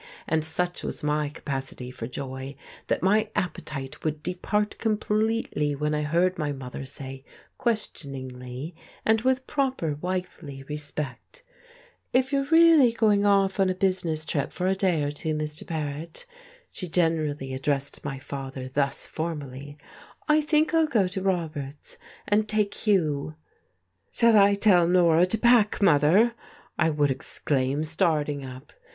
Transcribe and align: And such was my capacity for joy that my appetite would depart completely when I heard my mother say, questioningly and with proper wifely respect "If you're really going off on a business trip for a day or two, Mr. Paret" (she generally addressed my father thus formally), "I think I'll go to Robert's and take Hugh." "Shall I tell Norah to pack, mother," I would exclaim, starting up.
And 0.27 0.43
such 0.43 0.81
was 0.83 1.03
my 1.03 1.29
capacity 1.29 1.91
for 1.91 2.07
joy 2.07 2.55
that 2.87 3.03
my 3.03 3.29
appetite 3.35 4.03
would 4.03 4.23
depart 4.23 4.79
completely 4.79 5.75
when 5.75 5.93
I 5.93 6.01
heard 6.01 6.39
my 6.39 6.51
mother 6.51 6.85
say, 6.85 7.23
questioningly 7.59 8.73
and 9.05 9.21
with 9.21 9.45
proper 9.45 9.93
wifely 10.01 10.63
respect 10.63 11.43
"If 12.13 12.33
you're 12.33 12.45
really 12.49 12.91
going 12.93 13.27
off 13.27 13.59
on 13.59 13.69
a 13.69 13.75
business 13.75 14.25
trip 14.25 14.51
for 14.51 14.65
a 14.65 14.73
day 14.73 15.03
or 15.03 15.11
two, 15.11 15.35
Mr. 15.35 15.67
Paret" 15.67 16.25
(she 16.71 16.87
generally 16.87 17.53
addressed 17.53 18.03
my 18.03 18.17
father 18.17 18.69
thus 18.69 19.05
formally), 19.05 19.77
"I 20.27 20.41
think 20.41 20.73
I'll 20.73 20.87
go 20.87 21.07
to 21.09 21.21
Robert's 21.21 21.99
and 22.27 22.47
take 22.49 22.73
Hugh." 22.73 23.35
"Shall 24.11 24.35
I 24.35 24.55
tell 24.55 24.87
Norah 24.87 25.27
to 25.27 25.37
pack, 25.37 25.79
mother," 25.79 26.33
I 26.75 26.89
would 26.89 27.11
exclaim, 27.11 27.83
starting 27.83 28.43
up. 28.43 28.73